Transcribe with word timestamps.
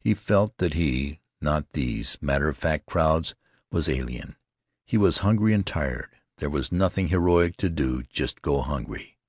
He 0.00 0.14
felt 0.14 0.58
that 0.58 0.74
he, 0.74 1.20
not 1.40 1.74
these 1.74 2.20
matter 2.20 2.48
of 2.48 2.58
fact 2.58 2.84
crowds, 2.86 3.36
was 3.70 3.88
alien. 3.88 4.34
He 4.84 4.96
was 4.98 5.18
hungry 5.18 5.52
and 5.52 5.64
tired. 5.64 6.10
There 6.38 6.50
was 6.50 6.72
nothing 6.72 7.06
heroic 7.10 7.56
to 7.58 7.68
do—just 7.70 8.42
go 8.42 8.62
hungry. 8.62 9.20